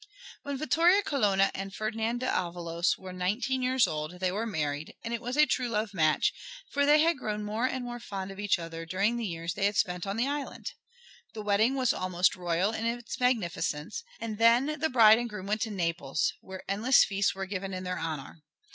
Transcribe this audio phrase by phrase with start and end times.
[0.41, 5.21] When Vittoria Colonna and Ferdinand d'Avalos were nineteen years old they were married, and it
[5.21, 6.33] was a true love match,
[6.71, 9.65] for they had grown more and more fond of each other during the years they
[9.65, 10.71] had spent on the island.
[11.35, 15.69] The wedding was almost royal in its magnificence, and then bride and groom went to
[15.69, 18.41] Naples, where endless feasts were given in their honor.